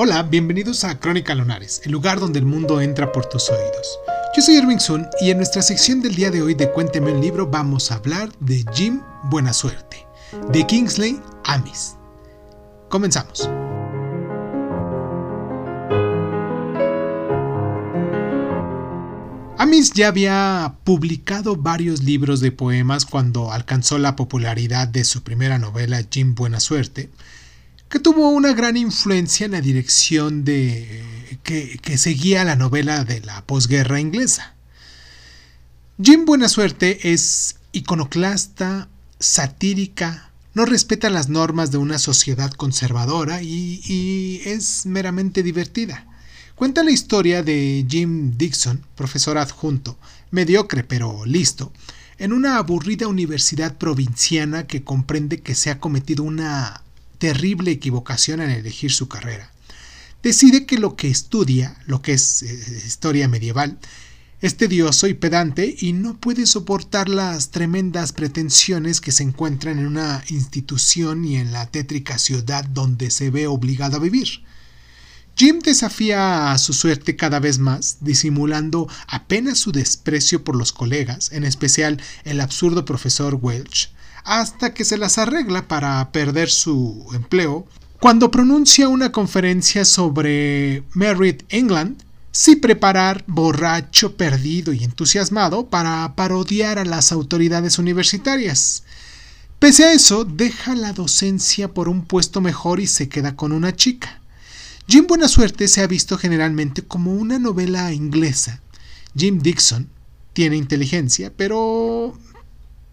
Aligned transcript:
Hola, 0.00 0.22
bienvenidos 0.22 0.84
a 0.84 1.00
Crónica 1.00 1.34
Lunares, 1.34 1.82
el 1.84 1.90
lugar 1.90 2.20
donde 2.20 2.38
el 2.38 2.46
mundo 2.46 2.80
entra 2.80 3.10
por 3.10 3.26
tus 3.26 3.50
oídos. 3.50 3.98
Yo 4.36 4.40
soy 4.42 4.54
Irving 4.54 4.78
Sun 4.78 5.08
y 5.20 5.32
en 5.32 5.38
nuestra 5.38 5.60
sección 5.60 6.00
del 6.00 6.14
día 6.14 6.30
de 6.30 6.40
hoy 6.40 6.54
de 6.54 6.70
Cuénteme 6.70 7.10
un 7.10 7.20
libro 7.20 7.48
vamos 7.48 7.90
a 7.90 7.96
hablar 7.96 8.30
de 8.38 8.64
Jim 8.72 9.00
Buena 9.24 9.52
Suerte, 9.52 10.06
de 10.52 10.64
Kingsley 10.64 11.20
Amis. 11.42 11.96
Comenzamos. 12.88 13.50
Amis 19.58 19.92
ya 19.94 20.06
había 20.06 20.76
publicado 20.84 21.56
varios 21.56 22.04
libros 22.04 22.38
de 22.38 22.52
poemas 22.52 23.04
cuando 23.04 23.50
alcanzó 23.50 23.98
la 23.98 24.14
popularidad 24.14 24.86
de 24.86 25.02
su 25.02 25.24
primera 25.24 25.58
novela 25.58 26.00
Jim 26.08 26.36
Buena 26.36 26.60
Suerte, 26.60 27.10
que 27.88 27.98
tuvo 27.98 28.28
una 28.30 28.52
gran 28.52 28.76
influencia 28.76 29.46
en 29.46 29.52
la 29.52 29.60
dirección 29.60 30.44
de 30.44 31.02
que, 31.42 31.78
que 31.78 31.96
seguía 31.96 32.44
la 32.44 32.56
novela 32.56 33.04
de 33.04 33.20
la 33.20 33.44
posguerra 33.46 34.00
inglesa. 34.00 34.54
Jim 36.00 36.24
Buena 36.24 36.48
Suerte 36.48 37.12
es 37.12 37.56
iconoclasta, 37.72 38.88
satírica, 39.18 40.30
no 40.54 40.64
respeta 40.64 41.10
las 41.10 41.28
normas 41.28 41.70
de 41.70 41.78
una 41.78 41.98
sociedad 41.98 42.52
conservadora 42.52 43.42
y, 43.42 43.80
y, 43.84 44.42
es 44.44 44.86
meramente 44.86 45.42
divertida. 45.42 46.06
Cuenta 46.54 46.82
la 46.82 46.90
historia 46.90 47.42
de 47.42 47.86
Jim 47.88 48.36
Dixon, 48.36 48.84
profesor 48.96 49.38
adjunto, 49.38 49.98
mediocre 50.30 50.82
pero 50.82 51.24
listo, 51.24 51.72
en 52.18 52.32
una 52.32 52.56
aburrida 52.56 53.06
universidad 53.06 53.76
provinciana 53.76 54.66
que 54.66 54.82
comprende 54.82 55.40
que 55.40 55.54
se 55.54 55.70
ha 55.70 55.78
cometido 55.78 56.24
una 56.24 56.82
terrible 57.18 57.70
equivocación 57.70 58.40
en 58.40 58.50
elegir 58.50 58.92
su 58.92 59.08
carrera. 59.08 59.52
Decide 60.22 60.66
que 60.66 60.78
lo 60.78 60.96
que 60.96 61.08
estudia, 61.08 61.76
lo 61.86 62.02
que 62.02 62.12
es 62.12 62.42
eh, 62.42 62.82
historia 62.86 63.28
medieval, 63.28 63.78
es 64.40 64.56
tedioso 64.56 65.08
y 65.08 65.14
pedante 65.14 65.74
y 65.78 65.92
no 65.92 66.16
puede 66.16 66.46
soportar 66.46 67.08
las 67.08 67.50
tremendas 67.50 68.12
pretensiones 68.12 69.00
que 69.00 69.10
se 69.10 69.24
encuentran 69.24 69.80
en 69.80 69.86
una 69.86 70.22
institución 70.28 71.24
y 71.24 71.36
en 71.36 71.52
la 71.52 71.66
tétrica 71.66 72.18
ciudad 72.18 72.64
donde 72.64 73.10
se 73.10 73.30
ve 73.30 73.48
obligado 73.48 73.96
a 73.96 74.00
vivir. 74.00 74.44
Jim 75.36 75.60
desafía 75.60 76.52
a 76.52 76.58
su 76.58 76.72
suerte 76.72 77.14
cada 77.14 77.38
vez 77.38 77.58
más, 77.58 77.98
disimulando 78.00 78.88
apenas 79.06 79.58
su 79.58 79.70
desprecio 79.70 80.42
por 80.42 80.56
los 80.56 80.72
colegas, 80.72 81.30
en 81.32 81.44
especial 81.44 82.00
el 82.24 82.40
absurdo 82.40 82.84
profesor 82.84 83.38
Welch, 83.40 83.90
hasta 84.24 84.74
que 84.74 84.84
se 84.84 84.98
las 84.98 85.18
arregla 85.18 85.68
para 85.68 86.10
perder 86.12 86.50
su 86.50 87.06
empleo. 87.14 87.66
Cuando 88.00 88.30
pronuncia 88.30 88.88
una 88.88 89.10
conferencia 89.12 89.84
sobre 89.84 90.82
Merritt 90.94 91.42
England, 91.48 92.02
sí 92.30 92.56
preparar 92.56 93.24
borracho, 93.26 94.16
perdido 94.16 94.72
y 94.72 94.84
entusiasmado 94.84 95.66
para 95.66 96.14
parodiar 96.14 96.78
a 96.78 96.84
las 96.84 97.10
autoridades 97.10 97.78
universitarias. 97.78 98.84
Pese 99.58 99.84
a 99.84 99.92
eso, 99.92 100.24
deja 100.24 100.76
la 100.76 100.92
docencia 100.92 101.74
por 101.74 101.88
un 101.88 102.04
puesto 102.04 102.40
mejor 102.40 102.78
y 102.78 102.86
se 102.86 103.08
queda 103.08 103.34
con 103.34 103.50
una 103.50 103.74
chica. 103.74 104.20
Jim 104.86 105.06
Buena 105.08 105.26
Suerte 105.26 105.66
se 105.66 105.82
ha 105.82 105.86
visto 105.88 106.16
generalmente 106.16 106.82
como 106.82 107.12
una 107.12 107.38
novela 107.38 107.92
inglesa. 107.92 108.60
Jim 109.16 109.40
Dixon 109.40 109.88
tiene 110.32 110.56
inteligencia, 110.56 111.32
pero 111.36 112.16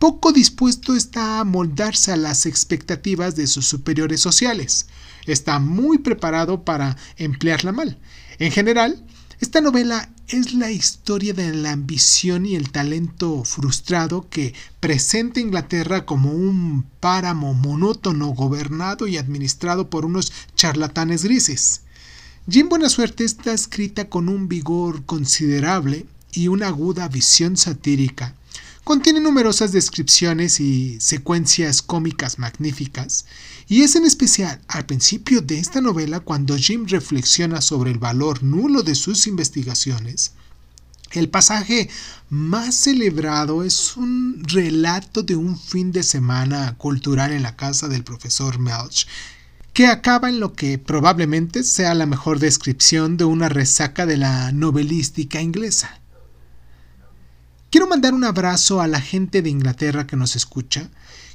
poco 0.00 0.32
dispuesto 0.32 0.96
está 0.96 1.40
a 1.40 1.44
moldarse 1.44 2.10
a 2.10 2.16
las 2.16 2.46
expectativas 2.46 3.36
de 3.36 3.46
sus 3.46 3.68
superiores 3.68 4.18
sociales. 4.18 4.86
Está 5.26 5.58
muy 5.58 5.98
preparado 5.98 6.64
para 6.64 6.96
emplearla 7.18 7.70
mal. 7.70 7.98
En 8.38 8.50
general, 8.50 9.04
esta 9.40 9.60
novela 9.60 10.10
es 10.28 10.54
la 10.54 10.70
historia 10.70 11.34
de 11.34 11.52
la 11.52 11.72
ambición 11.72 12.46
y 12.46 12.56
el 12.56 12.70
talento 12.70 13.44
frustrado 13.44 14.26
que 14.30 14.54
presenta 14.80 15.38
Inglaterra 15.38 16.06
como 16.06 16.32
un 16.32 16.86
páramo 17.00 17.52
monótono 17.52 18.28
gobernado 18.28 19.06
y 19.06 19.18
administrado 19.18 19.90
por 19.90 20.06
unos 20.06 20.32
charlatanes 20.56 21.24
grises. 21.24 21.82
Jim 22.48 22.70
Buena 22.70 22.88
Suerte 22.88 23.24
está 23.24 23.52
escrita 23.52 24.08
con 24.08 24.30
un 24.30 24.48
vigor 24.48 25.04
considerable 25.04 26.06
y 26.32 26.48
una 26.48 26.68
aguda 26.68 27.06
visión 27.08 27.58
satírica 27.58 28.34
Contiene 28.84 29.20
numerosas 29.20 29.72
descripciones 29.72 30.58
y 30.58 30.98
secuencias 31.00 31.82
cómicas 31.82 32.38
magníficas, 32.38 33.26
y 33.68 33.82
es 33.82 33.94
en 33.94 34.04
especial 34.04 34.60
al 34.68 34.86
principio 34.86 35.42
de 35.42 35.58
esta 35.58 35.80
novela 35.80 36.20
cuando 36.20 36.56
Jim 36.56 36.86
reflexiona 36.86 37.60
sobre 37.60 37.90
el 37.90 37.98
valor 37.98 38.42
nulo 38.42 38.82
de 38.82 38.94
sus 38.94 39.26
investigaciones. 39.26 40.32
El 41.12 41.28
pasaje 41.28 41.90
más 42.30 42.74
celebrado 42.74 43.64
es 43.64 43.96
un 43.96 44.42
relato 44.44 45.22
de 45.22 45.36
un 45.36 45.58
fin 45.58 45.92
de 45.92 46.02
semana 46.02 46.76
cultural 46.78 47.32
en 47.32 47.42
la 47.42 47.56
casa 47.56 47.86
del 47.86 48.02
profesor 48.02 48.58
Melch, 48.58 49.06
que 49.72 49.86
acaba 49.86 50.28
en 50.28 50.40
lo 50.40 50.54
que 50.54 50.78
probablemente 50.78 51.64
sea 51.64 51.94
la 51.94 52.06
mejor 52.06 52.38
descripción 52.38 53.16
de 53.16 53.24
una 53.24 53.48
resaca 53.48 54.06
de 54.06 54.16
la 54.16 54.52
novelística 54.52 55.40
inglesa. 55.40 55.99
Quiero 57.70 57.86
mandar 57.86 58.14
un 58.14 58.24
abrazo 58.24 58.80
a 58.80 58.88
la 58.88 59.00
gente 59.00 59.42
de 59.42 59.50
Inglaterra 59.50 60.04
que 60.04 60.16
nos 60.16 60.34
escucha. 60.34 60.90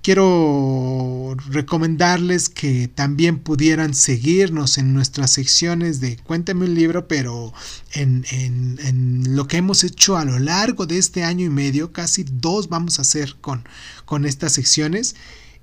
Quiero 0.00 1.36
recomendarles 1.50 2.48
que 2.48 2.86
también 2.86 3.40
pudieran 3.40 3.94
seguirnos 3.94 4.78
en 4.78 4.94
nuestras 4.94 5.32
secciones 5.32 6.00
de 6.00 6.16
Cuéntame 6.18 6.66
un 6.66 6.74
libro, 6.74 7.08
pero 7.08 7.52
en, 7.92 8.24
en, 8.30 9.34
lo 9.34 9.48
que 9.48 9.56
hemos 9.56 9.82
hecho 9.82 10.16
a 10.16 10.24
lo 10.24 10.38
largo 10.38 10.86
de 10.86 10.98
este 10.98 11.24
año 11.24 11.44
y 11.44 11.50
medio, 11.50 11.92
casi 11.92 12.24
dos 12.24 12.68
vamos 12.68 12.98
a 12.98 13.02
hacer 13.02 13.34
con, 13.40 13.68
con 14.04 14.24
estas 14.24 14.52
secciones. 14.52 15.16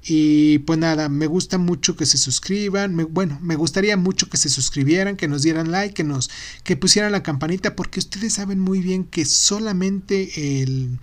Y 0.09 0.59
pues 0.59 0.79
nada, 0.79 1.09
me 1.09 1.27
gusta 1.27 1.57
mucho 1.57 1.97
que 1.97 2.05
se 2.05 2.17
suscriban. 2.17 2.95
bueno, 3.11 3.37
me 3.41 3.57
gustaría 3.57 3.97
mucho 3.97 4.29
que 4.29 4.37
se 4.37 4.47
suscribieran, 4.47 5.17
que 5.17 5.27
nos 5.27 5.41
dieran 5.41 5.69
like, 5.69 5.93
que 5.93 6.05
nos 6.05 6.29
que 6.63 6.77
pusieran 6.77 7.11
la 7.11 7.23
campanita, 7.23 7.75
porque 7.75 7.99
ustedes 7.99 8.33
saben 8.33 8.59
muy 8.59 8.79
bien 8.79 9.03
que 9.03 9.25
solamente 9.25 10.61
el 10.61 10.97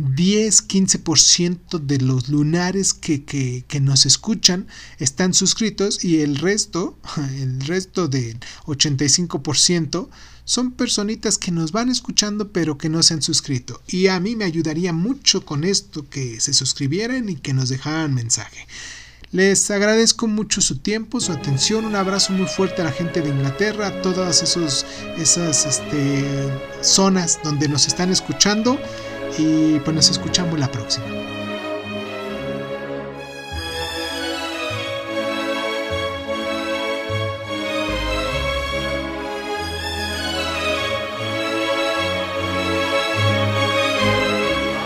10-15% 0.00 1.78
de 1.78 1.98
los 1.98 2.30
lunares 2.30 2.94
que, 2.94 3.22
que, 3.24 3.64
que, 3.68 3.80
nos 3.80 4.06
escuchan 4.06 4.66
están 4.98 5.34
suscritos 5.34 6.02
y 6.02 6.22
el 6.22 6.36
resto, 6.36 6.98
el 7.36 7.60
resto 7.60 8.08
del 8.08 8.38
85% 8.64 10.08
son 10.44 10.72
personitas 10.72 11.36
que 11.36 11.52
nos 11.52 11.70
van 11.70 11.90
escuchando 11.90 12.50
pero 12.50 12.78
que 12.78 12.88
no 12.88 13.02
se 13.02 13.14
han 13.14 13.22
suscrito. 13.22 13.82
Y 13.86 14.06
a 14.06 14.18
mí 14.20 14.36
me 14.36 14.44
ayudaría 14.44 14.92
mucho 14.92 15.44
con 15.44 15.64
esto 15.64 16.08
que 16.08 16.40
se 16.40 16.54
suscribieran 16.54 17.28
y 17.28 17.36
que 17.36 17.52
nos 17.52 17.68
dejaran 17.68 18.14
mensaje. 18.14 18.66
Les 19.32 19.70
agradezco 19.70 20.26
mucho 20.26 20.60
su 20.60 20.78
tiempo, 20.78 21.20
su 21.20 21.30
atención, 21.30 21.84
un 21.84 21.94
abrazo 21.94 22.32
muy 22.32 22.48
fuerte 22.48 22.82
a 22.82 22.86
la 22.86 22.90
gente 22.90 23.20
de 23.20 23.28
Inglaterra, 23.28 23.86
a 23.86 24.02
todas 24.02 24.42
esos, 24.42 24.84
esas 25.18 25.66
este, 25.66 26.24
zonas 26.80 27.38
donde 27.44 27.68
nos 27.68 27.86
están 27.86 28.10
escuchando 28.10 28.80
y 29.38 29.78
pues 29.80 29.94
nos 29.94 30.10
escuchamos 30.10 30.58
la 30.58 30.70
próxima. 30.70 31.06